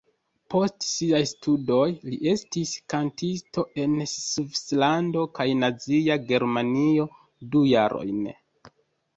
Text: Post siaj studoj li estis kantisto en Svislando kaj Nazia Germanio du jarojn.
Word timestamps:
Post 0.51 0.85
siaj 0.91 1.19
studoj 1.31 1.83
li 2.07 2.17
estis 2.31 2.71
kantisto 2.93 3.65
en 3.83 3.93
Svislando 4.13 5.27
kaj 5.41 5.47
Nazia 5.61 6.19
Germanio 6.33 7.07
du 7.53 7.63
jarojn. 7.75 8.27